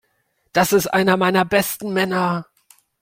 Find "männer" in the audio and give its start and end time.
1.93-2.47